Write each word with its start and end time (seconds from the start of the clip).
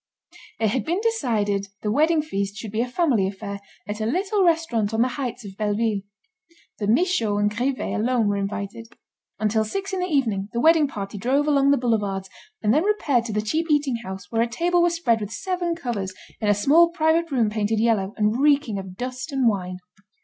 It 0.59 0.69
had 0.69 0.83
been 0.83 0.99
decided 0.99 1.65
that 1.65 1.81
the 1.83 1.91
wedding 1.91 2.23
feast 2.23 2.57
should 2.57 2.71
be 2.71 2.81
a 2.81 2.87
family 2.87 3.27
affair 3.27 3.59
at 3.87 4.01
a 4.01 4.07
little 4.07 4.43
restaurant 4.43 4.95
on 4.95 5.03
the 5.03 5.09
heights 5.09 5.45
of 5.45 5.55
Belleville. 5.57 5.99
The 6.79 6.87
Michauds 6.87 7.39
and 7.39 7.55
Grivet 7.55 7.93
alone 7.93 8.27
were 8.27 8.35
invited. 8.35 8.87
Until 9.37 9.63
six 9.63 9.93
in 9.93 9.99
the 9.99 10.07
evening, 10.07 10.49
the 10.53 10.59
wedding 10.59 10.87
party 10.87 11.19
drove 11.19 11.47
along 11.47 11.69
the 11.69 11.77
boulevards, 11.77 12.31
and 12.63 12.73
then 12.73 12.83
repaired 12.83 13.25
to 13.25 13.31
the 13.33 13.43
cheap 13.43 13.69
eating 13.69 13.97
house 13.97 14.31
where 14.31 14.41
a 14.41 14.47
table 14.47 14.81
was 14.81 14.95
spread 14.95 15.21
with 15.21 15.31
seven 15.31 15.75
covers 15.75 16.15
in 16.39 16.47
a 16.49 16.55
small 16.55 16.89
private 16.89 17.29
room 17.29 17.51
painted 17.51 17.79
yellow, 17.79 18.15
and 18.17 18.39
reeking 18.41 18.79
of 18.79 18.97
dust 18.97 19.31
and 19.31 19.47
wine. 19.47 19.77